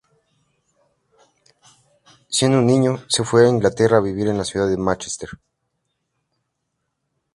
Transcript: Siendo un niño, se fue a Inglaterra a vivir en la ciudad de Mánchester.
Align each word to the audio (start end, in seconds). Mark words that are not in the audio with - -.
Siendo 2.27 2.57
un 2.57 2.65
niño, 2.65 3.03
se 3.07 3.23
fue 3.23 3.45
a 3.45 3.49
Inglaterra 3.49 3.97
a 3.97 4.01
vivir 4.01 4.29
en 4.29 4.37
la 4.39 4.45
ciudad 4.45 4.67
de 4.67 4.75
Mánchester. 4.77 5.29